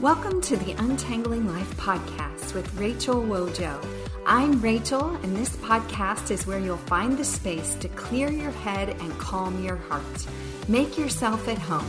Welcome 0.00 0.40
to 0.42 0.56
the 0.56 0.74
Untangling 0.74 1.52
Life 1.52 1.76
podcast 1.76 2.54
with 2.54 2.72
Rachel 2.78 3.16
Wojo. 3.16 3.84
I'm 4.24 4.60
Rachel, 4.60 5.16
and 5.24 5.36
this 5.36 5.56
podcast 5.56 6.30
is 6.30 6.46
where 6.46 6.60
you'll 6.60 6.76
find 6.76 7.18
the 7.18 7.24
space 7.24 7.74
to 7.74 7.88
clear 7.88 8.30
your 8.30 8.52
head 8.52 8.90
and 8.90 9.18
calm 9.18 9.64
your 9.64 9.74
heart. 9.74 10.26
Make 10.68 10.96
yourself 10.96 11.48
at 11.48 11.58
home. 11.58 11.84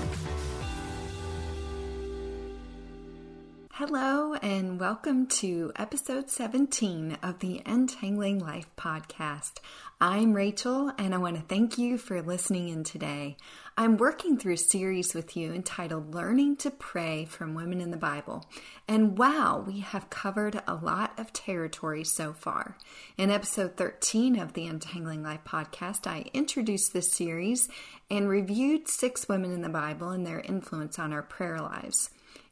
Hello, 3.79 4.33
and 4.33 4.77
welcome 4.77 5.25
to 5.27 5.71
episode 5.77 6.29
17 6.29 7.17
of 7.23 7.39
the 7.39 7.61
Untangling 7.65 8.37
Life 8.37 8.67
podcast. 8.75 9.59
I'm 10.01 10.33
Rachel, 10.33 10.91
and 10.97 11.15
I 11.15 11.17
want 11.17 11.37
to 11.37 11.41
thank 11.43 11.77
you 11.77 11.97
for 11.97 12.21
listening 12.21 12.67
in 12.67 12.83
today. 12.83 13.37
I'm 13.77 13.95
working 13.95 14.37
through 14.37 14.55
a 14.55 14.57
series 14.57 15.15
with 15.15 15.37
you 15.37 15.53
entitled 15.53 16.13
Learning 16.13 16.57
to 16.57 16.71
Pray 16.71 17.23
from 17.23 17.55
Women 17.55 17.79
in 17.79 17.91
the 17.91 17.95
Bible. 17.95 18.49
And 18.85 19.17
wow, 19.17 19.63
we 19.65 19.79
have 19.79 20.09
covered 20.09 20.61
a 20.67 20.75
lot 20.75 21.17
of 21.17 21.31
territory 21.31 22.03
so 22.03 22.33
far. 22.33 22.75
In 23.17 23.31
episode 23.31 23.77
13 23.77 24.37
of 24.37 24.51
the 24.51 24.67
Untangling 24.67 25.23
Life 25.23 25.45
podcast, 25.47 26.05
I 26.05 26.25
introduced 26.33 26.91
this 26.91 27.13
series 27.13 27.69
and 28.11 28.27
reviewed 28.27 28.89
six 28.89 29.29
women 29.29 29.53
in 29.53 29.61
the 29.61 29.69
Bible 29.69 30.09
and 30.09 30.27
their 30.27 30.41
influence 30.41 30.99
on 30.99 31.13
our 31.13 31.23
prayer 31.23 31.61
lives. 31.61 32.09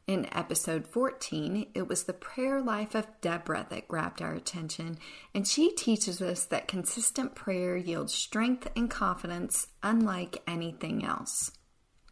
In 0.08 0.26
episode 0.32 0.86
14, 0.86 1.66
it 1.74 1.86
was 1.86 2.04
the 2.04 2.14
prayer 2.14 2.62
life 2.62 2.94
of 2.94 3.06
Deborah 3.20 3.66
that 3.68 3.88
grabbed 3.88 4.22
our 4.22 4.32
attention, 4.32 4.98
and 5.34 5.46
she 5.46 5.70
teaches 5.74 6.22
us 6.22 6.46
that 6.46 6.66
consistent 6.66 7.34
prayer 7.34 7.76
yields 7.76 8.14
strength 8.14 8.68
and 8.74 8.88
confidence 8.88 9.66
unlike 9.82 10.42
anything 10.46 11.04
else. 11.04 11.52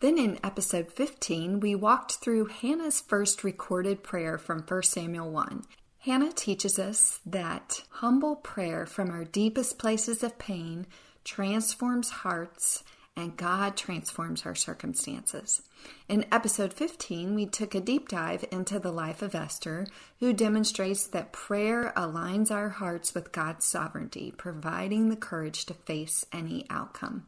Then 0.01 0.19
in 0.19 0.39
episode 0.45 0.93
15, 0.93 1.61
we 1.61 1.75
walked 1.75 2.17
through 2.17 2.49
Hannah's 2.49 3.01
first 3.01 3.43
recorded 3.43 4.03
prayer 4.03 4.37
from 4.37 4.61
1 4.61 4.83
Samuel 4.83 5.31
1. 5.31 5.65
Hannah 6.01 6.35
teaches 6.35 6.79
us 6.79 7.21
that 7.25 7.83
humble 7.89 8.37
prayer 8.37 8.85
from 8.85 9.11
our 9.11 9.25
deepest 9.25 9.79
places 9.79 10.23
of 10.23 10.39
pain 10.39 10.87
transforms 11.25 12.11
hearts 12.11 12.85
and 13.17 13.37
God 13.37 13.77
transforms 13.77 14.45
our 14.45 14.55
circumstances. 14.55 15.63
In 16.09 16.27
episode 16.31 16.75
15, 16.75 17.35
we 17.35 17.47
took 17.47 17.75
a 17.75 17.81
deep 17.81 18.09
dive 18.09 18.45
into 18.53 18.79
the 18.79 18.93
life 18.93 19.23
of 19.23 19.35
Esther, 19.35 19.87
who 20.21 20.33
demonstrates 20.33 21.07
that 21.07 21.33
prayer 21.33 21.93
aligns 21.97 22.51
our 22.51 22.69
hearts 22.69 23.15
with 23.15 23.33
God's 23.33 23.65
sovereignty, 23.65 24.35
providing 24.37 25.09
the 25.09 25.17
courage 25.17 25.65
to 25.67 25.75
face 25.75 26.27
any 26.33 26.67
outcome. 26.69 27.27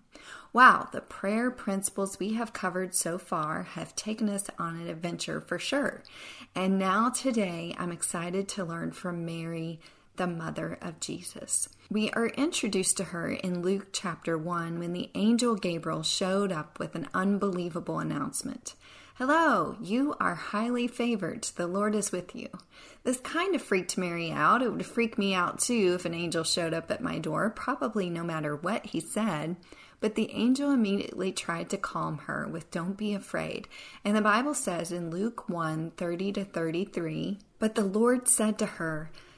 Wow, 0.53 0.89
the 0.93 1.01
prayer 1.01 1.51
principles 1.51 2.19
we 2.19 2.35
have 2.35 2.53
covered 2.53 2.95
so 2.95 3.19
far 3.19 3.63
have 3.63 3.97
taken 3.97 4.29
us 4.29 4.47
on 4.59 4.77
an 4.77 4.89
adventure 4.89 5.41
for 5.41 5.59
sure. 5.59 6.03
And 6.55 6.79
now, 6.79 7.11
today, 7.11 7.75
I'm 7.79 7.93
excited 7.93 8.49
to 8.49 8.65
learn 8.65 8.93
from 8.93 9.25
Mary 9.25 9.79
the 10.19 10.27
mother 10.27 10.77
of 10.83 11.01
Jesus. 11.01 11.69
We 11.91 12.11
are 12.11 12.27
introduced 12.27 12.97
to 12.99 13.05
her 13.05 13.31
in 13.31 13.63
Luke 13.63 13.87
chapter 13.93 14.37
1 14.37 14.79
when 14.79 14.93
the 14.93 15.11
angel 15.15 15.55
Gabriel 15.55 16.03
showed 16.03 16.53
up 16.53 16.79
with 16.79 16.95
an 16.97 17.09
unbelievable 17.15 18.01
announcement. 18.01 18.75
Hello, 19.15 19.77
you 19.81 20.15
are 20.21 20.35
highly 20.35 20.87
favored. 20.87 21.45
The 21.57 21.67
Lord 21.69 21.95
is 21.95 22.13
with 22.13 22.35
you. 22.35 22.49
This 23.05 23.21
kind 23.21 23.55
of 23.55 23.63
freaked 23.63 23.97
Mary 23.97 24.31
out. 24.31 24.61
It 24.61 24.71
would 24.71 24.85
freak 24.85 25.19
me 25.19 25.35
out 25.35 25.61
too 25.61 25.95
if 25.95 26.05
an 26.05 26.15
angel 26.15 26.45
showed 26.45 26.75
up 26.75 26.91
at 26.91 27.01
my 27.01 27.19
door, 27.19 27.51
probably 27.51 28.11
no 28.11 28.25
matter 28.25 28.55
what 28.55 28.87
he 28.87 29.01
said. 29.01 29.57
But 30.01 30.15
the 30.15 30.31
angel 30.33 30.71
immediately 30.73 31.33
tried 31.33 31.71
to 31.71 31.77
calm 31.77 32.19
her 32.27 32.47
with 32.47 32.71
don't 32.71 32.97
be 32.97 33.15
afraid. 33.15 33.69
And 34.05 34.17
the 34.17 34.21
Bible 34.21 34.55
says 34.55 34.93
in 34.93 35.11
Luke 35.11 35.49
1 35.49 35.93
30 35.97 36.33
to 36.33 36.45
33, 36.45 37.39
But 37.59 37.77
the 37.77 37.85
Lord 37.85 38.29
said 38.29 38.59
to 38.59 38.67
her, 38.67 39.11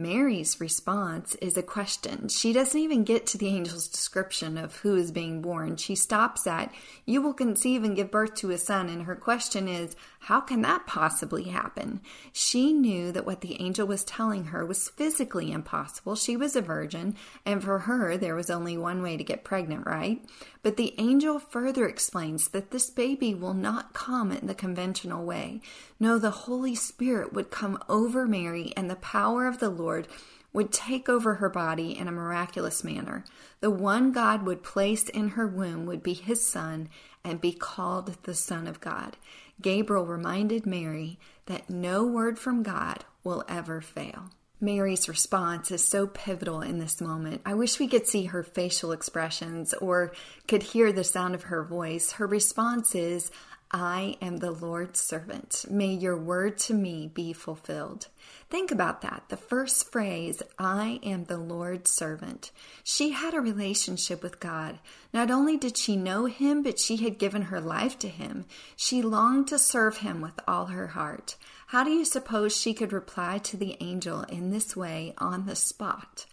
Mary's 0.00 0.60
response 0.60 1.34
is 1.36 1.56
a 1.56 1.62
question. 1.62 2.28
She 2.28 2.52
doesn't 2.52 2.80
even 2.80 3.04
get 3.04 3.26
to 3.26 3.38
the 3.38 3.48
angel's 3.48 3.86
description 3.86 4.56
of 4.56 4.76
who 4.76 4.96
is 4.96 5.12
being 5.12 5.42
born. 5.42 5.76
She 5.76 5.94
stops 5.94 6.46
at, 6.46 6.72
You 7.04 7.20
will 7.20 7.34
conceive 7.34 7.84
and 7.84 7.94
give 7.94 8.10
birth 8.10 8.34
to 8.36 8.50
a 8.50 8.58
son. 8.58 8.88
And 8.88 9.02
her 9.02 9.14
question 9.14 9.68
is, 9.68 9.94
How 10.24 10.40
can 10.40 10.60
that 10.62 10.86
possibly 10.86 11.44
happen? 11.44 12.02
She 12.30 12.74
knew 12.74 13.10
that 13.10 13.24
what 13.24 13.40
the 13.40 13.60
angel 13.60 13.86
was 13.86 14.04
telling 14.04 14.44
her 14.44 14.66
was 14.66 14.90
physically 14.90 15.50
impossible. 15.50 16.14
She 16.14 16.36
was 16.36 16.54
a 16.54 16.60
virgin, 16.60 17.16
and 17.46 17.64
for 17.64 17.80
her, 17.80 18.18
there 18.18 18.34
was 18.34 18.50
only 18.50 18.76
one 18.76 19.00
way 19.02 19.16
to 19.16 19.24
get 19.24 19.44
pregnant, 19.44 19.86
right? 19.86 20.22
But 20.62 20.76
the 20.76 20.94
angel 20.98 21.38
further 21.38 21.88
explains 21.88 22.48
that 22.48 22.70
this 22.70 22.90
baby 22.90 23.34
will 23.34 23.54
not 23.54 23.94
come 23.94 24.30
in 24.30 24.46
the 24.46 24.54
conventional 24.54 25.24
way. 25.24 25.62
No, 25.98 26.18
the 26.18 26.30
Holy 26.30 26.74
Spirit 26.74 27.32
would 27.32 27.50
come 27.50 27.82
over 27.88 28.26
Mary, 28.26 28.74
and 28.76 28.90
the 28.90 28.96
power 28.96 29.46
of 29.46 29.58
the 29.58 29.70
Lord 29.70 30.06
would 30.52 30.70
take 30.70 31.08
over 31.08 31.36
her 31.36 31.48
body 31.48 31.96
in 31.96 32.08
a 32.08 32.12
miraculous 32.12 32.84
manner. 32.84 33.24
The 33.60 33.70
one 33.70 34.12
God 34.12 34.42
would 34.42 34.62
place 34.62 35.08
in 35.08 35.30
her 35.30 35.46
womb 35.46 35.86
would 35.86 36.02
be 36.02 36.12
his 36.12 36.46
son 36.46 36.90
and 37.24 37.40
be 37.40 37.52
called 37.52 38.16
the 38.24 38.34
Son 38.34 38.66
of 38.66 38.80
God. 38.80 39.16
Gabriel 39.60 40.06
reminded 40.06 40.66
Mary 40.66 41.18
that 41.46 41.68
no 41.68 42.04
word 42.04 42.38
from 42.38 42.62
God 42.62 43.04
will 43.24 43.44
ever 43.48 43.80
fail. 43.80 44.30
Mary's 44.60 45.08
response 45.08 45.70
is 45.70 45.86
so 45.86 46.06
pivotal 46.06 46.60
in 46.60 46.78
this 46.78 47.00
moment. 47.00 47.40
I 47.46 47.54
wish 47.54 47.78
we 47.78 47.88
could 47.88 48.06
see 48.06 48.24
her 48.24 48.42
facial 48.42 48.92
expressions 48.92 49.72
or 49.74 50.12
could 50.46 50.62
hear 50.62 50.92
the 50.92 51.04
sound 51.04 51.34
of 51.34 51.44
her 51.44 51.64
voice. 51.64 52.12
Her 52.12 52.26
response 52.26 52.94
is, 52.94 53.30
I 53.72 54.16
am 54.20 54.38
the 54.38 54.50
Lord's 54.50 55.00
servant. 55.00 55.64
May 55.70 55.94
your 55.94 56.16
word 56.16 56.58
to 56.58 56.74
me 56.74 57.08
be 57.12 57.32
fulfilled. 57.32 58.08
Think 58.48 58.72
about 58.72 59.00
that. 59.02 59.22
The 59.28 59.36
first 59.36 59.92
phrase, 59.92 60.42
I 60.58 60.98
am 61.04 61.24
the 61.24 61.38
Lord's 61.38 61.92
servant. 61.92 62.50
She 62.82 63.10
had 63.10 63.32
a 63.32 63.40
relationship 63.40 64.24
with 64.24 64.40
God. 64.40 64.80
Not 65.12 65.30
only 65.30 65.56
did 65.56 65.78
she 65.78 65.94
know 65.94 66.24
him, 66.24 66.64
but 66.64 66.80
she 66.80 66.96
had 66.96 67.18
given 67.18 67.42
her 67.42 67.60
life 67.60 67.96
to 68.00 68.08
him. 68.08 68.46
She 68.74 69.02
longed 69.02 69.46
to 69.48 69.58
serve 69.58 69.98
him 69.98 70.20
with 70.20 70.40
all 70.48 70.66
her 70.66 70.88
heart. 70.88 71.36
How 71.68 71.84
do 71.84 71.90
you 71.90 72.04
suppose 72.04 72.56
she 72.56 72.74
could 72.74 72.92
reply 72.92 73.38
to 73.38 73.56
the 73.56 73.76
angel 73.80 74.22
in 74.22 74.50
this 74.50 74.74
way 74.74 75.14
on 75.18 75.46
the 75.46 75.54
spot? 75.54 76.26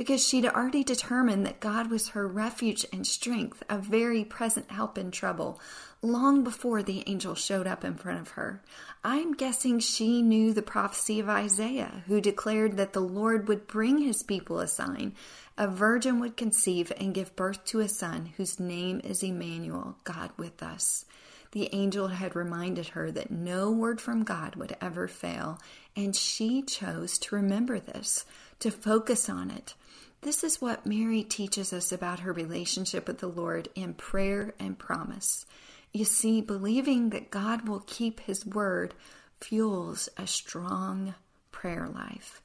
Because 0.00 0.26
she'd 0.26 0.46
already 0.46 0.82
determined 0.82 1.44
that 1.44 1.60
God 1.60 1.90
was 1.90 2.08
her 2.08 2.26
refuge 2.26 2.86
and 2.90 3.06
strength, 3.06 3.62
a 3.68 3.76
very 3.76 4.24
present 4.24 4.70
help 4.70 4.96
in 4.96 5.10
trouble, 5.10 5.60
long 6.00 6.42
before 6.42 6.82
the 6.82 7.04
angel 7.06 7.34
showed 7.34 7.66
up 7.66 7.84
in 7.84 7.94
front 7.94 8.18
of 8.18 8.30
her. 8.30 8.62
I'm 9.04 9.34
guessing 9.34 9.78
she 9.78 10.22
knew 10.22 10.54
the 10.54 10.62
prophecy 10.62 11.20
of 11.20 11.28
Isaiah, 11.28 12.02
who 12.06 12.22
declared 12.22 12.78
that 12.78 12.94
the 12.94 13.00
Lord 13.00 13.46
would 13.46 13.66
bring 13.66 13.98
his 13.98 14.22
people 14.22 14.60
a 14.60 14.68
sign. 14.68 15.14
A 15.58 15.68
virgin 15.68 16.18
would 16.20 16.34
conceive 16.34 16.90
and 16.96 17.12
give 17.12 17.36
birth 17.36 17.62
to 17.66 17.80
a 17.80 17.88
son 17.88 18.32
whose 18.38 18.58
name 18.58 19.02
is 19.04 19.22
Emmanuel, 19.22 19.98
God 20.04 20.30
with 20.38 20.62
us. 20.62 21.04
The 21.52 21.68
angel 21.74 22.08
had 22.08 22.36
reminded 22.36 22.88
her 22.88 23.10
that 23.10 23.30
no 23.30 23.70
word 23.70 24.00
from 24.00 24.22
God 24.22 24.56
would 24.56 24.76
ever 24.80 25.08
fail, 25.08 25.58
and 25.96 26.14
she 26.16 26.62
chose 26.62 27.18
to 27.18 27.34
remember 27.34 27.80
this, 27.80 28.24
to 28.60 28.70
focus 28.70 29.28
on 29.28 29.50
it. 29.50 29.74
This 30.22 30.44
is 30.44 30.60
what 30.60 30.86
Mary 30.86 31.22
teaches 31.22 31.72
us 31.72 31.92
about 31.92 32.20
her 32.20 32.32
relationship 32.32 33.08
with 33.08 33.18
the 33.18 33.28
Lord 33.28 33.68
in 33.74 33.94
prayer 33.94 34.54
and 34.58 34.78
promise. 34.78 35.46
You 35.92 36.04
see, 36.04 36.40
believing 36.40 37.10
that 37.10 37.30
God 37.30 37.68
will 37.68 37.82
keep 37.86 38.20
his 38.20 38.46
word 38.46 38.94
fuels 39.40 40.08
a 40.16 40.26
strong 40.26 41.14
prayer 41.50 41.88
life. 41.88 42.42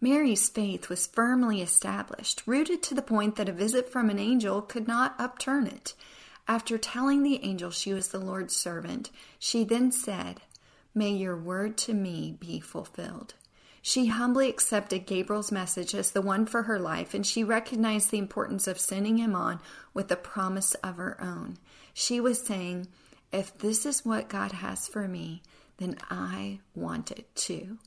Mary's 0.00 0.48
faith 0.48 0.88
was 0.88 1.06
firmly 1.06 1.60
established, 1.60 2.42
rooted 2.46 2.82
to 2.82 2.94
the 2.94 3.02
point 3.02 3.36
that 3.36 3.50
a 3.50 3.52
visit 3.52 3.92
from 3.92 4.08
an 4.08 4.18
angel 4.18 4.62
could 4.62 4.88
not 4.88 5.14
upturn 5.18 5.66
it. 5.66 5.92
After 6.48 6.78
telling 6.78 7.22
the 7.22 7.44
angel 7.44 7.70
she 7.70 7.92
was 7.92 8.08
the 8.08 8.18
Lord's 8.18 8.56
servant, 8.56 9.10
she 9.38 9.62
then 9.62 9.92
said, 9.92 10.40
May 10.94 11.10
your 11.10 11.36
word 11.36 11.76
to 11.78 11.92
me 11.92 12.34
be 12.40 12.60
fulfilled. 12.60 13.34
She 13.82 14.06
humbly 14.06 14.48
accepted 14.48 15.06
Gabriel's 15.06 15.50
message 15.50 15.94
as 15.94 16.10
the 16.10 16.20
one 16.20 16.44
for 16.44 16.64
her 16.64 16.78
life, 16.78 17.14
and 17.14 17.26
she 17.26 17.42
recognized 17.42 18.10
the 18.10 18.18
importance 18.18 18.66
of 18.66 18.78
sending 18.78 19.16
him 19.16 19.34
on 19.34 19.60
with 19.94 20.10
a 20.12 20.16
promise 20.16 20.74
of 20.76 20.96
her 20.96 21.16
own. 21.20 21.56
She 21.94 22.20
was 22.20 22.40
saying, 22.40 22.88
If 23.32 23.56
this 23.56 23.86
is 23.86 24.04
what 24.04 24.28
God 24.28 24.52
has 24.52 24.86
for 24.86 25.08
me, 25.08 25.42
then 25.78 25.96
I 26.10 26.60
want 26.74 27.10
it 27.10 27.34
too. 27.34 27.78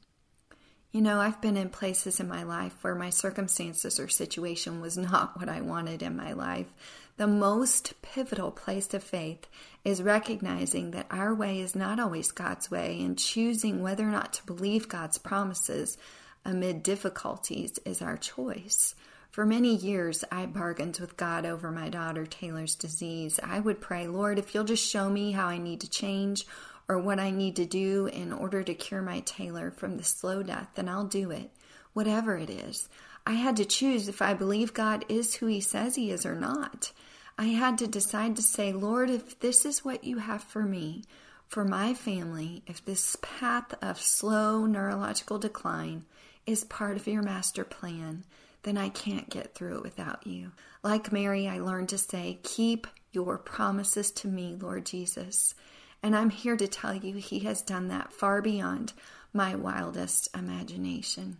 You 0.91 1.01
know, 1.01 1.19
I've 1.19 1.41
been 1.41 1.57
in 1.57 1.69
places 1.69 2.19
in 2.19 2.27
my 2.27 2.43
life 2.43 2.75
where 2.81 2.93
my 2.93 3.09
circumstances 3.09 3.99
or 3.99 4.07
situation 4.07 4.81
was 4.81 4.97
not 4.97 5.37
what 5.39 5.49
I 5.49 5.61
wanted 5.61 6.01
in 6.01 6.15
my 6.15 6.33
life. 6.33 6.71
The 7.15 7.27
most 7.27 7.93
pivotal 8.01 8.49
place 8.49 8.91
of 8.95 9.03
faith 9.03 9.47
is 9.85 10.01
recognizing 10.01 10.91
that 10.91 11.05
our 11.11 11.33
way 11.33 11.59
is 11.59 11.75
not 11.75 11.99
always 11.99 12.31
God's 12.31 12.71
way 12.71 12.99
and 13.01 13.17
choosing 13.17 13.83
whether 13.83 14.07
or 14.07 14.11
not 14.11 14.33
to 14.33 14.45
believe 14.47 14.89
God's 14.89 15.19
promises 15.19 15.97
amid 16.43 16.81
difficulties 16.81 17.77
is 17.85 18.01
our 18.01 18.17
choice. 18.17 18.95
For 19.29 19.45
many 19.45 19.75
years, 19.75 20.23
I 20.31 20.47
bargained 20.47 20.97
with 20.99 21.15
God 21.15 21.45
over 21.45 21.71
my 21.71 21.89
daughter 21.89 22.25
Taylor's 22.25 22.75
disease. 22.75 23.39
I 23.43 23.59
would 23.59 23.79
pray, 23.79 24.07
Lord, 24.07 24.39
if 24.39 24.53
you'll 24.53 24.63
just 24.63 24.87
show 24.87 25.07
me 25.07 25.31
how 25.31 25.47
I 25.47 25.59
need 25.59 25.81
to 25.81 25.89
change 25.89 26.47
or 26.87 26.97
what 26.97 27.19
I 27.19 27.29
need 27.29 27.55
to 27.57 27.65
do 27.65 28.07
in 28.07 28.33
order 28.33 28.63
to 28.63 28.73
cure 28.73 29.03
my 29.03 29.19
Taylor 29.21 29.69
from 29.71 29.97
the 29.97 30.03
slow 30.03 30.41
death, 30.41 30.69
then 30.75 30.89
I'll 30.89 31.05
do 31.05 31.29
it, 31.29 31.51
whatever 31.93 32.37
it 32.37 32.49
is. 32.49 32.89
I 33.25 33.33
had 33.33 33.55
to 33.57 33.65
choose 33.65 34.07
if 34.07 34.21
I 34.21 34.33
believe 34.33 34.73
God 34.73 35.05
is 35.07 35.35
who 35.35 35.45
He 35.45 35.61
says 35.61 35.95
He 35.95 36.11
is 36.11 36.25
or 36.25 36.35
not. 36.35 36.91
I 37.37 37.45
had 37.45 37.77
to 37.79 37.87
decide 37.87 38.35
to 38.35 38.41
say, 38.41 38.73
Lord, 38.73 39.09
if 39.09 39.39
this 39.39 39.65
is 39.65 39.85
what 39.85 40.03
you 40.03 40.17
have 40.17 40.43
for 40.43 40.63
me, 40.63 41.03
for 41.47 41.63
my 41.63 41.93
family, 41.93 42.63
if 42.67 42.83
this 42.83 43.15
path 43.21 43.73
of 43.81 44.01
slow 44.01 44.65
neurological 44.65 45.39
decline 45.39 46.05
is 46.45 46.63
part 46.63 46.97
of 46.97 47.07
your 47.07 47.21
master 47.21 47.63
plan, 47.63 48.23
then 48.63 48.77
I 48.77 48.89
can't 48.89 49.29
get 49.29 49.55
through 49.55 49.77
it 49.77 49.83
without 49.83 50.27
you. 50.27 50.51
Like 50.83 51.11
Mary, 51.11 51.47
I 51.47 51.59
learned 51.59 51.89
to 51.89 51.97
say, 51.97 52.39
Keep 52.43 52.87
your 53.11 53.37
promises 53.37 54.11
to 54.11 54.27
me, 54.27 54.57
Lord 54.59 54.85
Jesus. 54.85 55.55
And 56.01 56.15
I'm 56.15 56.29
here 56.29 56.57
to 56.57 56.67
tell 56.67 56.93
you, 56.93 57.15
He 57.15 57.39
has 57.39 57.61
done 57.61 57.87
that 57.87 58.11
far 58.11 58.41
beyond 58.41 58.93
my 59.31 59.55
wildest 59.55 60.29
imagination. 60.35 61.37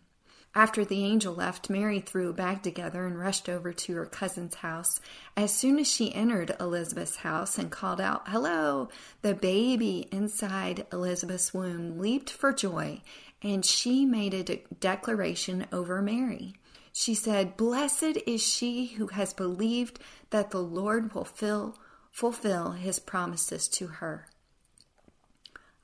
After 0.56 0.86
the 0.86 1.04
angel 1.04 1.34
left, 1.34 1.72
Mary 1.72 2.00
threw 2.00 2.30
a 2.30 2.34
bag 2.34 2.62
together 2.62 3.08
and 3.08 3.18
rushed 3.18 3.50
over 3.50 3.74
to 3.74 3.96
her 3.96 4.06
cousin's 4.06 4.56
house. 4.56 5.00
As 5.36 5.52
soon 5.52 5.80
as 5.80 5.92
she 5.92 6.14
entered 6.14 6.56
Elizabeth's 6.60 7.18
house 7.18 7.58
and 7.58 7.72
called 7.72 8.00
out, 8.00 8.28
Hello, 8.28 8.90
the 9.24 9.34
baby 9.34 10.08
inside 10.12 10.86
Elizabeth's 10.94 11.56
womb 11.56 11.98
leaped 11.98 12.30
for 12.30 12.54
joy, 12.54 13.02
and 13.42 13.66
she 13.66 14.06
made 14.06 14.36
a 14.36 14.44
de- 14.44 14.64
declaration 14.80 15.66
over 15.72 16.04
Mary. 16.04 16.54
She 16.92 17.16
said, 17.16 17.58
Blessed 17.58 18.20
is 18.28 18.44
she 18.44 18.86
who 18.86 19.08
has 19.08 19.34
believed 19.34 20.00
that 20.30 20.52
the 20.52 20.62
Lord 20.62 21.16
will 21.16 21.26
fill, 21.26 21.80
fulfill 22.12 22.74
his 22.74 23.00
promises 23.00 23.68
to 23.70 23.88
her. 23.88 24.28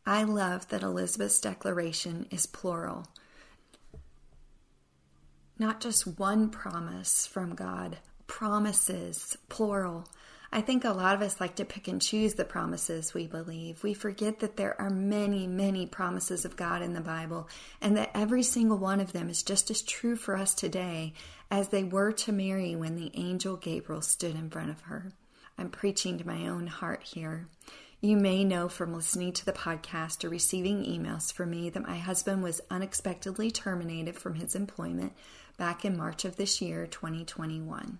I 0.05 0.23
love 0.23 0.67
that 0.69 0.83
Elizabeth's 0.83 1.41
declaration 1.41 2.27
is 2.29 2.45
plural. 2.45 3.07
Not 5.59 5.81
just 5.81 6.07
one 6.17 6.49
promise 6.49 7.27
from 7.27 7.53
God, 7.53 7.97
promises, 8.27 9.37
plural. 9.49 10.07
I 10.53 10.61
think 10.61 10.85
a 10.85 10.91
lot 10.91 11.15
of 11.15 11.21
us 11.21 11.41
like 11.41 11.55
to 11.57 11.65
pick 11.65 11.89
and 11.89 12.01
choose 12.01 12.35
the 12.35 12.45
promises 12.45 13.13
we 13.13 13.27
believe. 13.27 13.83
We 13.83 13.93
forget 13.93 14.39
that 14.39 14.55
there 14.55 14.79
are 14.79 14.89
many, 14.89 15.47
many 15.47 15.85
promises 15.85 16.45
of 16.45 16.55
God 16.55 16.81
in 16.81 16.93
the 16.93 17.01
Bible, 17.01 17.49
and 17.81 17.97
that 17.97 18.11
every 18.15 18.41
single 18.41 18.77
one 18.77 19.01
of 19.01 19.11
them 19.11 19.29
is 19.29 19.43
just 19.43 19.69
as 19.69 19.81
true 19.81 20.15
for 20.15 20.37
us 20.37 20.55
today 20.55 21.13
as 21.51 21.67
they 21.67 21.83
were 21.83 22.13
to 22.13 22.31
Mary 22.31 22.73
when 22.77 22.95
the 22.95 23.11
angel 23.13 23.57
Gabriel 23.57 24.01
stood 24.01 24.35
in 24.35 24.49
front 24.49 24.69
of 24.69 24.81
her. 24.83 25.11
I'm 25.57 25.69
preaching 25.69 26.17
to 26.17 26.25
my 26.25 26.47
own 26.47 26.67
heart 26.67 27.03
here. 27.03 27.47
You 28.01 28.15
may 28.15 28.45
know 28.45 28.69
from 28.69 28.93
listening 28.93 29.33
to 29.33 29.45
the 29.45 29.51
podcast 29.51 30.23
or 30.23 30.29
receiving 30.29 30.85
emails 30.85 31.33
from 31.33 31.49
me 31.49 31.69
that 31.69 31.85
my 31.85 31.97
husband 31.97 32.41
was 32.41 32.61
unexpectedly 32.71 33.51
terminated 33.51 34.15
from 34.15 34.35
his 34.35 34.55
employment 34.55 35.11
back 35.59 35.85
in 35.85 35.95
March 35.95 36.25
of 36.25 36.37
this 36.37 36.61
year, 36.61 36.87
2021. 36.87 37.99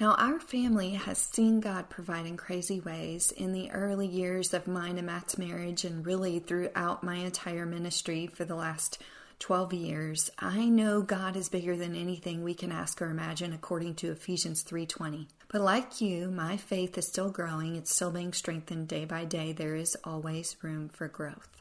Now, 0.00 0.14
our 0.14 0.40
family 0.40 0.90
has 0.90 1.18
seen 1.18 1.60
God 1.60 1.90
provide 1.90 2.24
in 2.24 2.36
crazy 2.36 2.80
ways 2.80 3.30
in 3.30 3.52
the 3.52 3.70
early 3.70 4.06
years 4.06 4.54
of 4.54 4.66
mine 4.66 4.96
and 4.96 5.06
Matt's 5.06 5.36
marriage, 5.36 5.84
and 5.84 6.06
really 6.06 6.38
throughout 6.38 7.04
my 7.04 7.16
entire 7.16 7.66
ministry 7.66 8.26
for 8.26 8.44
the 8.44 8.54
last 8.54 9.02
12 9.40 9.72
years. 9.74 10.30
I 10.38 10.66
know 10.66 11.02
God 11.02 11.36
is 11.36 11.48
bigger 11.48 11.76
than 11.76 11.94
anything 11.94 12.42
we 12.42 12.54
can 12.54 12.72
ask 12.72 13.02
or 13.02 13.10
imagine 13.10 13.52
according 13.52 13.96
to 13.96 14.10
Ephesians 14.10 14.62
3:20. 14.62 15.28
But 15.48 15.60
like 15.60 16.00
you, 16.00 16.30
my 16.30 16.56
faith 16.56 16.96
is 16.96 17.06
still 17.06 17.30
growing, 17.30 17.76
it's 17.76 17.94
still 17.94 18.10
being 18.10 18.32
strengthened 18.32 18.88
day 18.88 19.04
by 19.04 19.24
day. 19.24 19.52
There 19.52 19.74
is 19.74 19.96
always 20.02 20.56
room 20.62 20.88
for 20.88 21.08
growth. 21.08 21.53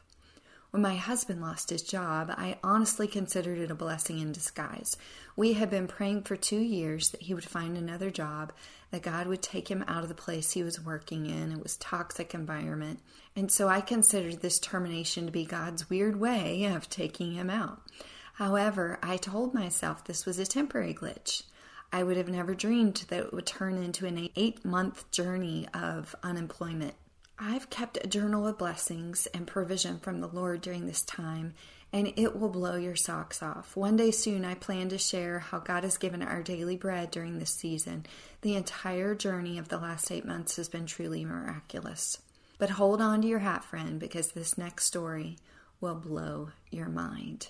When 0.74 0.82
my 0.82 0.96
husband 0.96 1.40
lost 1.40 1.70
his 1.70 1.84
job, 1.84 2.34
I 2.36 2.58
honestly 2.64 3.08
considered 3.08 3.60
it 3.60 3.70
a 3.70 3.76
blessing 3.76 4.18
in 4.18 4.32
disguise. 4.32 4.98
We 5.36 5.54
had 5.54 5.70
been 5.70 5.86
praying 5.86 6.24
for 6.24 6.36
two 6.36 6.58
years 6.58 7.12
that 7.12 7.22
he 7.22 7.36
would 7.36 7.44
find 7.44 7.78
another 7.78 8.10
job, 8.10 8.52
that 8.90 9.04
God 9.04 9.28
would 9.28 9.44
take 9.44 9.68
him 9.68 9.86
out 9.88 10.02
of 10.02 10.10
the 10.10 10.16
place 10.16 10.54
he 10.54 10.64
was 10.64 10.84
working 10.84 11.28
in. 11.28 11.52
It 11.52 11.62
was 11.62 11.78
toxic 11.78 12.34
environment. 12.34 13.02
And 13.36 13.52
so 13.52 13.68
I 13.68 13.82
considered 13.82 14.42
this 14.42 14.58
termination 14.58 15.28
to 15.28 15.32
be 15.32 15.46
God's 15.46 15.92
weird 15.92 16.20
way 16.20 16.64
of 16.64 16.90
taking 16.90 17.34
him 17.34 17.52
out. 17.52 17.84
However, 18.34 18.98
I 19.04 19.18
told 19.18 19.54
myself 19.54 20.04
this 20.04 20.26
was 20.26 20.40
a 20.40 20.46
temporary 20.48 20.96
glitch. 20.96 21.44
I 21.92 22.02
would 22.02 22.18
have 22.18 22.30
never 22.30 22.56
dreamed 22.56 23.06
that 23.10 23.26
it 23.26 23.32
would 23.32 23.46
turn 23.46 23.78
into 23.78 24.08
an 24.08 24.28
eight 24.36 24.66
month 24.66 25.12
journey 25.12 25.68
of 25.72 26.16
unemployment. 26.24 26.96
I've 27.46 27.70
kept 27.70 27.98
a 28.02 28.08
journal 28.08 28.48
of 28.48 28.58
blessings 28.58 29.28
and 29.34 29.46
provision 29.46 30.00
from 30.00 30.22
the 30.22 30.30
Lord 30.30 30.62
during 30.62 30.88
this 30.88 31.02
time, 31.02 31.56
and 31.92 32.14
it 32.16 32.40
will 32.40 32.48
blow 32.48 32.78
your 32.78 32.96
socks 32.96 33.44
off. 33.44 33.76
One 33.76 33.98
day 33.98 34.12
soon, 34.12 34.46
I 34.46 34.54
plan 34.54 34.88
to 34.90 34.98
share 34.98 35.40
how 35.40 35.60
God 35.60 35.84
has 35.84 35.98
given 35.98 36.24
our 36.24 36.42
daily 36.42 36.78
bread 36.78 37.12
during 37.12 37.40
this 37.40 37.50
season. 37.50 38.06
The 38.44 38.56
entire 38.56 39.14
journey 39.14 39.58
of 39.58 39.68
the 39.68 39.78
last 39.78 40.10
eight 40.10 40.24
months 40.24 40.56
has 40.56 40.70
been 40.70 40.86
truly 40.86 41.26
miraculous. 41.26 42.18
But 42.60 42.70
hold 42.70 43.02
on 43.02 43.22
to 43.24 43.28
your 43.28 43.40
hat, 43.40 43.66
friend, 43.66 44.00
because 44.00 44.32
this 44.32 44.58
next 44.58 44.86
story 44.86 45.36
will 45.82 45.96
blow 45.96 46.52
your 46.72 46.88
mind. 46.88 47.50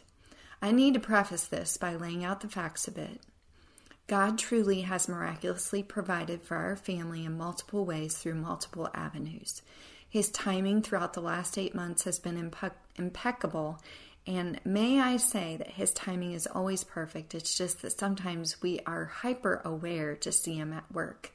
I 0.59 0.71
need 0.71 0.95
to 0.95 0.99
preface 0.99 1.45
this 1.45 1.77
by 1.77 1.93
laying 1.93 2.25
out 2.25 2.41
the 2.41 2.49
facts 2.49 2.87
a 2.87 2.91
bit. 2.91 3.21
God 4.07 4.37
truly 4.37 4.81
has 4.81 5.07
miraculously 5.07 5.81
provided 5.81 6.41
for 6.41 6.57
our 6.57 6.75
family 6.75 7.25
in 7.25 7.37
multiple 7.37 7.85
ways 7.85 8.17
through 8.17 8.35
multiple 8.35 8.89
avenues. 8.93 9.61
His 10.09 10.29
timing 10.29 10.81
throughout 10.81 11.13
the 11.13 11.21
last 11.21 11.57
eight 11.57 11.73
months 11.73 12.03
has 12.03 12.19
been 12.19 12.51
impe- 12.51 12.71
impeccable, 12.97 13.79
and 14.27 14.59
may 14.63 14.99
I 14.99 15.17
say 15.17 15.57
that 15.57 15.71
his 15.71 15.91
timing 15.91 16.33
is 16.33 16.47
always 16.47 16.83
perfect. 16.83 17.33
It's 17.33 17.57
just 17.57 17.81
that 17.81 17.97
sometimes 17.97 18.61
we 18.61 18.79
are 18.85 19.05
hyper 19.05 19.61
aware 19.65 20.15
to 20.17 20.31
see 20.31 20.55
him 20.55 20.73
at 20.73 20.91
work. 20.91 21.31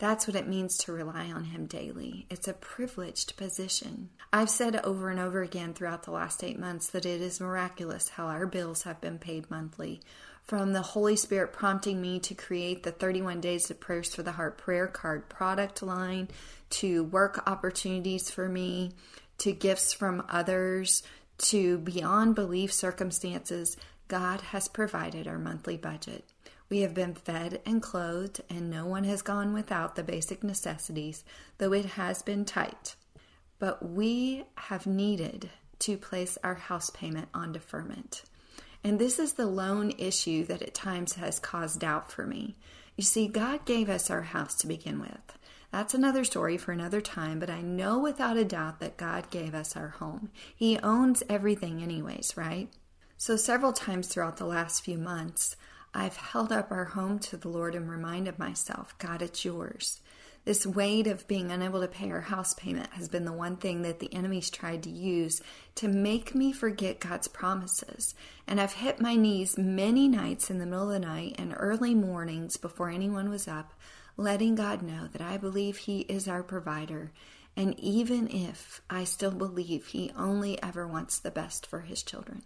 That's 0.00 0.26
what 0.26 0.36
it 0.36 0.48
means 0.48 0.78
to 0.78 0.92
rely 0.92 1.30
on 1.30 1.44
Him 1.44 1.66
daily. 1.66 2.24
It's 2.30 2.48
a 2.48 2.54
privileged 2.54 3.36
position. 3.36 4.08
I've 4.32 4.48
said 4.48 4.76
over 4.76 5.10
and 5.10 5.20
over 5.20 5.42
again 5.42 5.74
throughout 5.74 6.04
the 6.04 6.10
last 6.10 6.42
eight 6.42 6.58
months 6.58 6.88
that 6.88 7.04
it 7.04 7.20
is 7.20 7.38
miraculous 7.38 8.08
how 8.08 8.24
our 8.24 8.46
bills 8.46 8.84
have 8.84 9.02
been 9.02 9.18
paid 9.18 9.50
monthly 9.50 10.00
from 10.50 10.72
the 10.72 10.82
Holy 10.82 11.14
Spirit 11.14 11.52
prompting 11.52 12.00
me 12.00 12.18
to 12.18 12.34
create 12.34 12.82
the 12.82 12.90
31 12.90 13.40
Days 13.40 13.70
of 13.70 13.78
Prayers 13.78 14.12
for 14.12 14.24
the 14.24 14.32
Heart 14.32 14.58
prayer 14.58 14.88
card 14.88 15.28
product 15.28 15.80
line, 15.80 16.26
to 16.70 17.04
work 17.04 17.40
opportunities 17.46 18.30
for 18.30 18.48
me, 18.48 18.90
to 19.38 19.52
gifts 19.52 19.92
from 19.92 20.24
others, 20.28 21.04
to 21.38 21.78
beyond 21.78 22.34
belief 22.34 22.72
circumstances, 22.72 23.76
God 24.08 24.40
has 24.40 24.66
provided 24.66 25.28
our 25.28 25.38
monthly 25.38 25.76
budget. 25.76 26.24
We 26.68 26.80
have 26.80 26.94
been 26.94 27.14
fed 27.14 27.60
and 27.64 27.80
clothed, 27.80 28.40
and 28.50 28.68
no 28.68 28.86
one 28.86 29.04
has 29.04 29.22
gone 29.22 29.52
without 29.52 29.94
the 29.94 30.02
basic 30.02 30.42
necessities, 30.42 31.22
though 31.58 31.72
it 31.72 31.84
has 31.84 32.22
been 32.22 32.44
tight. 32.44 32.96
But 33.60 33.88
we 33.88 34.46
have 34.56 34.84
needed 34.84 35.48
to 35.78 35.96
place 35.96 36.38
our 36.42 36.56
house 36.56 36.90
payment 36.90 37.28
on 37.32 37.52
deferment. 37.52 38.24
And 38.82 38.98
this 38.98 39.18
is 39.18 39.34
the 39.34 39.46
lone 39.46 39.92
issue 39.98 40.44
that 40.46 40.62
at 40.62 40.74
times 40.74 41.14
has 41.14 41.38
caused 41.38 41.80
doubt 41.80 42.10
for 42.10 42.26
me. 42.26 42.56
You 42.96 43.04
see, 43.04 43.28
God 43.28 43.64
gave 43.64 43.88
us 43.88 44.10
our 44.10 44.22
house 44.22 44.54
to 44.56 44.66
begin 44.66 45.00
with. 45.00 45.38
That's 45.70 45.94
another 45.94 46.24
story 46.24 46.56
for 46.56 46.72
another 46.72 47.00
time, 47.00 47.38
but 47.38 47.50
I 47.50 47.60
know 47.60 47.98
without 47.98 48.36
a 48.36 48.44
doubt 48.44 48.80
that 48.80 48.96
God 48.96 49.30
gave 49.30 49.54
us 49.54 49.76
our 49.76 49.88
home. 49.88 50.30
He 50.54 50.78
owns 50.78 51.22
everything, 51.28 51.82
anyways, 51.82 52.36
right? 52.36 52.68
So, 53.16 53.36
several 53.36 53.72
times 53.72 54.08
throughout 54.08 54.38
the 54.38 54.46
last 54.46 54.82
few 54.82 54.98
months, 54.98 55.56
I've 55.94 56.16
held 56.16 56.50
up 56.50 56.72
our 56.72 56.86
home 56.86 57.18
to 57.20 57.36
the 57.36 57.48
Lord 57.48 57.74
and 57.74 57.88
reminded 57.88 58.38
myself, 58.38 58.96
God, 58.98 59.22
it's 59.22 59.44
yours. 59.44 60.00
This 60.44 60.66
weight 60.66 61.06
of 61.06 61.28
being 61.28 61.52
unable 61.52 61.82
to 61.82 61.88
pay 61.88 62.10
our 62.10 62.22
house 62.22 62.54
payment 62.54 62.90
has 62.94 63.08
been 63.08 63.26
the 63.26 63.32
one 63.32 63.56
thing 63.56 63.82
that 63.82 63.98
the 63.98 64.12
enemy's 64.14 64.48
tried 64.48 64.82
to 64.84 64.90
use 64.90 65.42
to 65.74 65.86
make 65.86 66.34
me 66.34 66.50
forget 66.50 66.98
God's 66.98 67.28
promises. 67.28 68.14
And 68.46 68.58
I've 68.58 68.72
hit 68.72 69.00
my 69.00 69.16
knees 69.16 69.58
many 69.58 70.08
nights 70.08 70.50
in 70.50 70.58
the 70.58 70.64
middle 70.64 70.90
of 70.90 71.00
the 71.00 71.06
night 71.06 71.36
and 71.38 71.54
early 71.56 71.94
mornings 71.94 72.56
before 72.56 72.88
anyone 72.88 73.28
was 73.28 73.46
up, 73.46 73.74
letting 74.16 74.54
God 74.54 74.80
know 74.80 75.08
that 75.12 75.20
I 75.22 75.36
believe 75.36 75.76
He 75.76 76.00
is 76.00 76.26
our 76.26 76.42
provider. 76.42 77.12
And 77.54 77.78
even 77.78 78.26
if 78.28 78.80
I 78.88 79.04
still 79.04 79.32
believe 79.32 79.88
He 79.88 80.10
only 80.16 80.60
ever 80.62 80.88
wants 80.88 81.18
the 81.18 81.30
best 81.30 81.66
for 81.66 81.80
His 81.80 82.02
children. 82.02 82.44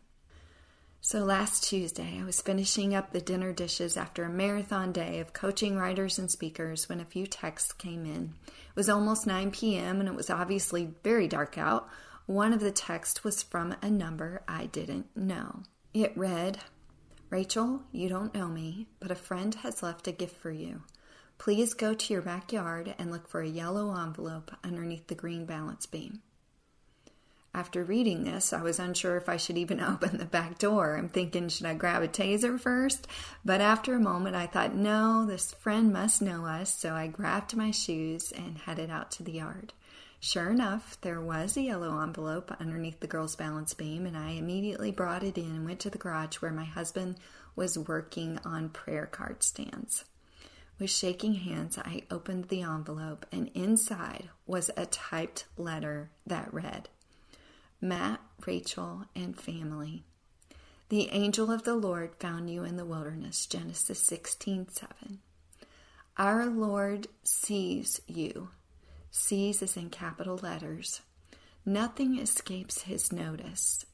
So 1.07 1.23
last 1.23 1.65
Tuesday, 1.65 2.19
I 2.19 2.25
was 2.25 2.41
finishing 2.41 2.95
up 2.95 3.13
the 3.13 3.21
dinner 3.21 3.53
dishes 3.53 3.99
after 3.99 4.25
a 4.25 4.31
marathon 4.31 4.91
day 4.91 5.21
of 5.21 5.35
coaching 5.35 5.77
writers 5.77 6.19
and 6.19 6.31
speakers 6.31 6.89
when 6.89 6.99
a 6.99 7.05
few 7.05 7.27
texts 7.27 7.75
came 7.75 8.07
in. 8.07 8.33
It 8.47 8.75
was 8.75 8.89
almost 8.89 9.27
9 9.27 9.51
p.m. 9.51 10.01
and 10.01 10.09
it 10.09 10.15
was 10.15 10.31
obviously 10.31 10.95
very 11.03 11.29
dark 11.29 11.59
out. 11.59 11.91
One 12.25 12.55
of 12.55 12.61
the 12.61 12.71
texts 12.71 13.23
was 13.23 13.43
from 13.43 13.77
a 13.83 13.91
number 13.91 14.45
I 14.49 14.65
didn't 14.65 15.15
know. 15.15 15.65
It 15.93 16.17
read, 16.17 16.61
Rachel, 17.29 17.83
you 17.93 18.09
don't 18.09 18.35
know 18.35 18.49
me, 18.49 18.87
but 18.99 19.11
a 19.11 19.15
friend 19.15 19.55
has 19.57 19.83
left 19.83 20.09
a 20.09 20.13
gift 20.13 20.41
for 20.41 20.51
you. 20.51 20.85
Please 21.37 21.75
go 21.75 21.93
to 21.93 22.13
your 22.15 22.23
backyard 22.23 22.95
and 22.99 23.11
look 23.11 23.29
for 23.29 23.43
a 23.43 23.47
yellow 23.47 23.95
envelope 23.95 24.53
underneath 24.65 25.09
the 25.09 25.15
green 25.15 25.45
balance 25.45 25.85
beam. 25.85 26.23
After 27.55 27.85
reading 27.85 28.25
this, 28.25 28.53
I 28.53 28.63
was 28.63 28.81
unsure 28.81 29.17
if 29.17 29.29
I 29.29 29.37
should 29.37 29.57
even 29.57 29.81
open 29.81 30.19
the 30.19 30.25
back 30.25 30.59
door. 30.59 30.97
I'm 30.97 31.09
thinking, 31.09 31.49
should 31.49 31.67
I 31.67 31.75
grab 31.75 32.03
a 32.03 32.09
taser 32.09 32.59
first? 32.59 33.07
But 33.45 33.61
after 33.61 33.95
a 33.95 34.01
moment, 34.01 34.35
I 34.35 34.47
thought, 34.47 34.75
no, 34.75 35.25
this 35.25 35.53
friend 35.55 35.93
must 35.93 36.21
know 36.21 36.47
us. 36.47 36.75
So 36.75 36.95
I 36.95 37.07
grabbed 37.07 37.55
my 37.55 37.71
shoes 37.71 38.33
and 38.33 38.59
headed 38.59 38.91
out 38.91 39.13
to 39.13 39.23
the 39.23 39.33
yard. 39.33 39.73
Sure 40.19 40.51
enough, 40.51 40.99
there 41.03 41.21
was 41.21 41.57
a 41.57 41.63
yellow 41.63 42.01
envelope 42.01 42.51
underneath 42.59 42.99
the 42.99 43.07
girl's 43.07 43.37
balance 43.37 43.75
beam, 43.75 44.07
and 44.07 44.17
I 44.17 44.31
immediately 44.31 44.91
brought 44.91 45.23
it 45.23 45.39
in 45.39 45.45
and 45.45 45.65
went 45.65 45.81
to 45.81 45.91
the 45.91 45.99
garage 45.99 46.37
where 46.37 46.51
my 46.51 46.65
husband 46.65 47.17
was 47.55 47.79
working 47.79 48.41
on 48.45 48.71
prayer 48.71 49.07
card 49.07 49.43
stands. 49.43 50.05
With 50.79 50.91
shaking 50.91 51.35
hands, 51.35 51.79
I 51.79 52.03
opened 52.11 52.49
the 52.49 52.63
envelope, 52.63 53.27
and 53.31 53.51
inside 53.55 54.31
was 54.47 54.71
a 54.77 54.87
typed 54.87 55.45
letter 55.57 56.11
that 56.27 56.53
read, 56.53 56.89
Matt, 57.85 58.23
Rachel, 58.47 59.05
and 59.15 59.39
family. 59.39 60.05
The 60.89 61.11
angel 61.11 61.51
of 61.51 61.65
the 61.65 61.75
Lord 61.75 62.15
found 62.19 62.49
you 62.49 62.65
in 62.65 62.79
the 62.79 62.85
wilderness. 62.87 63.45
Genesis 63.45 63.99
16 64.01 64.69
7. 64.71 65.19
Our 66.17 66.47
Lord 66.47 67.09
sees 67.25 68.01
you. 68.07 68.49
Sees 69.11 69.61
is 69.61 69.77
in 69.77 69.91
capital 69.91 70.41
letters. 70.43 71.03
Nothing 71.67 72.19
escapes 72.19 72.83
his 72.83 73.13
notice. 73.13 73.85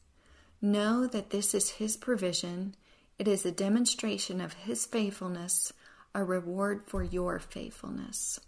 Know 0.62 1.08
that 1.08 1.30
this 1.30 1.52
is 1.52 1.70
his 1.70 1.96
provision. 1.96 2.76
It 3.18 3.26
is 3.26 3.44
a 3.44 3.50
demonstration 3.50 4.40
of 4.40 4.52
his 4.52 4.86
faithfulness, 4.86 5.72
a 6.14 6.22
reward 6.22 6.84
for 6.86 7.02
your 7.02 7.40
faithfulness. 7.40 8.38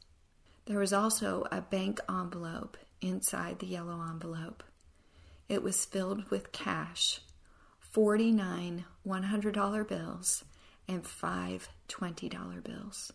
There 0.66 0.78
was 0.78 0.92
also 0.92 1.48
a 1.50 1.62
bank 1.62 1.98
envelope 2.08 2.76
inside 3.00 3.58
the 3.58 3.66
yellow 3.66 4.00
envelope. 4.08 4.62
It 5.52 5.62
was 5.62 5.84
filled 5.84 6.30
with 6.30 6.50
cash 6.50 7.20
49 7.78 8.86
$100 9.06 9.86
bills 9.86 10.44
and 10.88 11.06
five 11.06 11.68
$20 11.90 12.64
bills. 12.64 13.12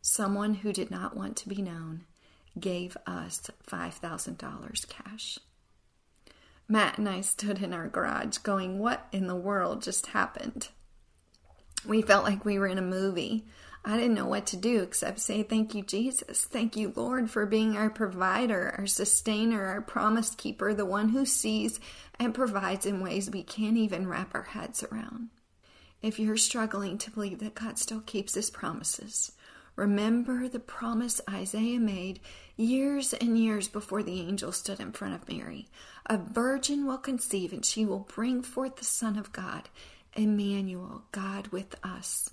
Someone 0.00 0.54
who 0.54 0.72
did 0.72 0.92
not 0.92 1.16
want 1.16 1.36
to 1.38 1.48
be 1.48 1.60
known 1.60 2.04
gave 2.56 2.96
us 3.04 3.50
$5,000 3.68 4.88
cash. 4.88 5.40
Matt 6.68 6.98
and 6.98 7.08
I 7.08 7.20
stood 7.20 7.60
in 7.60 7.72
our 7.72 7.88
garage 7.88 8.38
going, 8.38 8.78
What 8.78 9.08
in 9.10 9.26
the 9.26 9.34
world 9.34 9.82
just 9.82 10.06
happened? 10.06 10.68
We 11.84 12.00
felt 12.00 12.22
like 12.22 12.44
we 12.44 12.60
were 12.60 12.68
in 12.68 12.78
a 12.78 12.82
movie. 12.82 13.44
I 13.88 13.96
didn't 13.96 14.14
know 14.14 14.26
what 14.26 14.46
to 14.46 14.56
do 14.56 14.82
except 14.82 15.20
say, 15.20 15.44
Thank 15.44 15.72
you, 15.72 15.84
Jesus. 15.84 16.44
Thank 16.44 16.76
you, 16.76 16.92
Lord, 16.96 17.30
for 17.30 17.46
being 17.46 17.76
our 17.76 17.88
provider, 17.88 18.74
our 18.76 18.86
sustainer, 18.88 19.64
our 19.64 19.80
promise 19.80 20.34
keeper, 20.34 20.74
the 20.74 20.84
one 20.84 21.10
who 21.10 21.24
sees 21.24 21.78
and 22.18 22.34
provides 22.34 22.84
in 22.84 22.98
ways 22.98 23.30
we 23.30 23.44
can't 23.44 23.76
even 23.76 24.08
wrap 24.08 24.34
our 24.34 24.42
heads 24.42 24.82
around. 24.82 25.28
If 26.02 26.18
you're 26.18 26.36
struggling 26.36 26.98
to 26.98 27.12
believe 27.12 27.38
that 27.38 27.54
God 27.54 27.78
still 27.78 28.00
keeps 28.00 28.34
his 28.34 28.50
promises, 28.50 29.30
remember 29.76 30.48
the 30.48 30.58
promise 30.58 31.20
Isaiah 31.30 31.78
made 31.78 32.18
years 32.56 33.12
and 33.12 33.38
years 33.38 33.68
before 33.68 34.02
the 34.02 34.20
angel 34.20 34.50
stood 34.50 34.80
in 34.80 34.90
front 34.90 35.14
of 35.14 35.28
Mary. 35.28 35.68
A 36.06 36.16
virgin 36.16 36.86
will 36.86 36.98
conceive 36.98 37.52
and 37.52 37.64
she 37.64 37.84
will 37.86 38.00
bring 38.12 38.42
forth 38.42 38.76
the 38.76 38.84
Son 38.84 39.16
of 39.16 39.30
God, 39.30 39.68
Emmanuel, 40.16 41.04
God 41.12 41.46
with 41.48 41.76
us. 41.84 42.30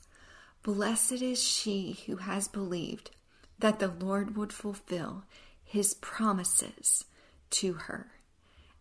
Blessed 0.63 1.21
is 1.21 1.43
she 1.43 1.99
who 2.05 2.15
has 2.15 2.47
believed 2.47 3.11
that 3.59 3.79
the 3.79 3.89
Lord 3.89 4.37
would 4.37 4.53
fulfill 4.53 5.25
his 5.61 5.93
promises 5.93 7.03
to 7.49 7.73
her. 7.73 8.11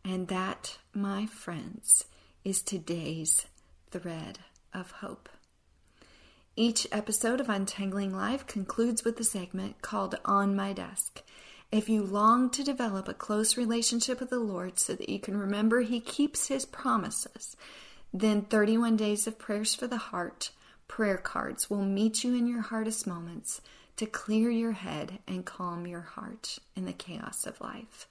And 0.04 0.28
that, 0.28 0.78
my 0.94 1.26
friends, 1.26 2.04
is 2.44 2.62
today's 2.62 3.46
thread 3.90 4.38
of 4.72 4.92
hope. 4.92 5.28
Each 6.54 6.86
episode 6.92 7.40
of 7.40 7.48
Untangling 7.48 8.14
Life 8.14 8.46
concludes 8.46 9.04
with 9.04 9.18
a 9.18 9.24
segment 9.24 9.82
called 9.82 10.20
On 10.24 10.54
My 10.54 10.72
Desk. 10.72 11.22
If 11.72 11.88
you 11.88 12.04
long 12.04 12.50
to 12.50 12.62
develop 12.62 13.08
a 13.08 13.14
close 13.14 13.56
relationship 13.56 14.20
with 14.20 14.30
the 14.30 14.38
Lord 14.38 14.78
so 14.78 14.94
that 14.94 15.08
you 15.08 15.18
can 15.18 15.36
remember 15.36 15.80
He 15.80 15.98
keeps 15.98 16.46
His 16.46 16.64
promises, 16.64 17.56
then 18.12 18.42
31 18.42 18.96
Days 18.96 19.26
of 19.26 19.38
Prayers 19.38 19.74
for 19.74 19.88
the 19.88 19.96
Heart 19.96 20.50
prayer 20.92 21.16
cards 21.16 21.70
will 21.70 21.80
meet 21.80 22.22
you 22.22 22.34
in 22.34 22.46
your 22.46 22.60
hardest 22.60 23.06
moments 23.06 23.62
to 23.96 24.04
clear 24.04 24.50
your 24.50 24.72
head 24.72 25.18
and 25.26 25.46
calm 25.46 25.86
your 25.86 26.02
heart 26.02 26.58
in 26.76 26.84
the 26.84 26.92
chaos 26.92 27.46
of 27.46 27.58
life. 27.62 28.06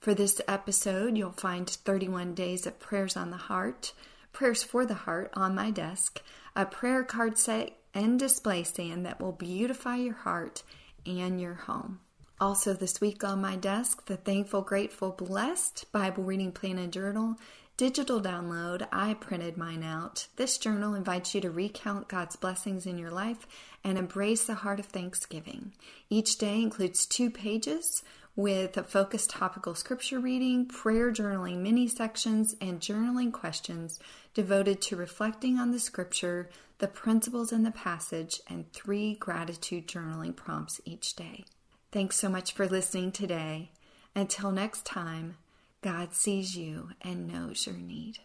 For 0.00 0.14
this 0.14 0.40
episode, 0.48 1.18
you'll 1.18 1.32
find 1.32 1.68
31 1.68 2.32
days 2.32 2.66
of 2.66 2.80
prayers 2.80 3.18
on 3.18 3.30
the 3.30 3.36
heart, 3.36 3.92
prayers 4.32 4.62
for 4.62 4.86
the 4.86 4.94
heart 4.94 5.30
on 5.34 5.54
my 5.54 5.70
desk, 5.70 6.22
a 6.56 6.64
prayer 6.64 7.04
card 7.04 7.36
set 7.36 7.76
and 7.92 8.18
display 8.18 8.62
stand 8.62 9.04
that 9.04 9.20
will 9.20 9.32
beautify 9.32 9.96
your 9.96 10.14
heart 10.14 10.62
and 11.04 11.38
your 11.38 11.52
home. 11.52 12.00
Also, 12.40 12.72
this 12.72 12.98
week 13.02 13.22
on 13.22 13.42
my 13.42 13.56
desk, 13.56 14.06
the 14.06 14.16
Thankful, 14.16 14.62
Grateful, 14.62 15.10
Blessed 15.10 15.84
Bible 15.92 16.24
Reading 16.24 16.50
Plan 16.50 16.78
and 16.78 16.94
Journal 16.94 17.36
digital 17.76 18.20
download, 18.20 18.86
I 18.92 19.14
printed 19.14 19.56
mine 19.56 19.82
out. 19.82 20.26
This 20.36 20.58
journal 20.58 20.94
invites 20.94 21.34
you 21.34 21.40
to 21.40 21.50
recount 21.50 22.08
God's 22.08 22.36
blessings 22.36 22.86
in 22.86 22.98
your 22.98 23.10
life 23.10 23.46
and 23.82 23.98
embrace 23.98 24.44
the 24.44 24.54
heart 24.54 24.80
of 24.80 24.86
thanksgiving. 24.86 25.72
Each 26.08 26.38
day 26.38 26.60
includes 26.60 27.06
two 27.06 27.30
pages 27.30 28.02
with 28.36 28.76
a 28.76 28.82
focused 28.82 29.30
topical 29.30 29.74
scripture 29.74 30.18
reading, 30.18 30.66
prayer 30.66 31.12
journaling 31.12 31.58
mini 31.58 31.86
sections, 31.86 32.56
and 32.60 32.80
journaling 32.80 33.32
questions 33.32 34.00
devoted 34.34 34.80
to 34.82 34.96
reflecting 34.96 35.58
on 35.58 35.70
the 35.70 35.78
scripture, 35.78 36.50
the 36.78 36.88
principles 36.88 37.52
in 37.52 37.62
the 37.62 37.70
passage, 37.70 38.40
and 38.48 38.72
three 38.72 39.14
gratitude 39.14 39.86
journaling 39.86 40.34
prompts 40.34 40.80
each 40.84 41.14
day. 41.14 41.44
Thanks 41.92 42.16
so 42.16 42.28
much 42.28 42.52
for 42.52 42.66
listening 42.66 43.12
today. 43.12 43.70
Until 44.16 44.50
next 44.50 44.84
time, 44.84 45.36
God 45.84 46.14
sees 46.14 46.56
you 46.56 46.88
and 47.02 47.30
knows 47.30 47.66
your 47.66 47.76
need. 47.76 48.18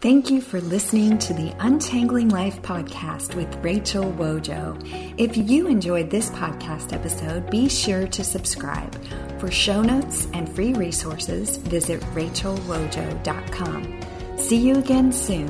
Thank 0.00 0.30
you 0.30 0.40
for 0.40 0.60
listening 0.60 1.18
to 1.18 1.34
the 1.34 1.52
Untangling 1.58 2.28
Life 2.28 2.62
podcast 2.62 3.34
with 3.34 3.52
Rachel 3.56 4.04
Wojo. 4.12 4.80
If 5.18 5.36
you 5.36 5.66
enjoyed 5.66 6.10
this 6.10 6.30
podcast 6.30 6.92
episode, 6.92 7.50
be 7.50 7.68
sure 7.68 8.06
to 8.06 8.22
subscribe. 8.22 8.94
For 9.40 9.50
show 9.50 9.82
notes 9.82 10.28
and 10.32 10.48
free 10.48 10.74
resources, 10.74 11.56
visit 11.56 12.00
rachelwojo.com. 12.14 14.00
See 14.38 14.58
you 14.58 14.78
again 14.78 15.10
soon. 15.10 15.48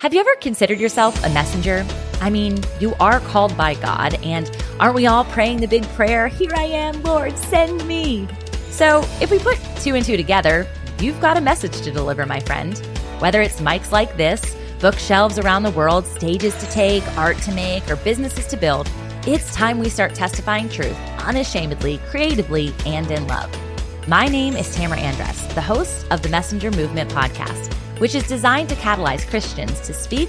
Have 0.00 0.12
you 0.12 0.20
ever 0.20 0.36
considered 0.36 0.80
yourself 0.80 1.24
a 1.24 1.30
messenger? 1.30 1.86
I 2.20 2.30
mean, 2.30 2.58
you 2.80 2.94
are 3.00 3.20
called 3.20 3.56
by 3.56 3.74
God, 3.74 4.14
and 4.24 4.50
aren't 4.80 4.94
we 4.94 5.06
all 5.06 5.24
praying 5.24 5.58
the 5.58 5.66
big 5.66 5.84
prayer, 5.88 6.28
Here 6.28 6.52
I 6.54 6.64
am, 6.64 7.02
Lord, 7.02 7.36
send 7.36 7.86
me? 7.86 8.28
So 8.70 9.06
if 9.20 9.30
we 9.30 9.38
put 9.38 9.58
two 9.80 9.94
and 9.94 10.04
two 10.04 10.16
together, 10.16 10.66
you've 11.00 11.20
got 11.20 11.36
a 11.36 11.40
message 11.40 11.80
to 11.82 11.90
deliver, 11.90 12.26
my 12.26 12.40
friend. 12.40 12.76
Whether 13.18 13.40
it's 13.40 13.60
mics 13.60 13.92
like 13.92 14.16
this, 14.16 14.56
bookshelves 14.80 15.38
around 15.38 15.62
the 15.62 15.70
world, 15.70 16.06
stages 16.06 16.54
to 16.56 16.66
take, 16.70 17.06
art 17.16 17.38
to 17.38 17.52
make, 17.52 17.88
or 17.90 17.96
businesses 17.96 18.46
to 18.48 18.56
build, 18.56 18.90
it's 19.26 19.54
time 19.54 19.78
we 19.78 19.88
start 19.88 20.14
testifying 20.14 20.68
truth 20.68 20.98
unashamedly, 21.20 21.98
creatively, 22.10 22.74
and 22.84 23.10
in 23.10 23.26
love. 23.26 23.50
My 24.06 24.26
name 24.26 24.54
is 24.54 24.74
Tamara 24.74 24.98
Andress, 24.98 25.54
the 25.54 25.62
host 25.62 26.06
of 26.10 26.20
the 26.20 26.28
Messenger 26.28 26.70
Movement 26.72 27.10
podcast, 27.10 27.72
which 27.98 28.14
is 28.14 28.28
designed 28.28 28.68
to 28.68 28.74
catalyze 28.74 29.26
Christians 29.26 29.80
to 29.86 29.94
speak 29.94 30.28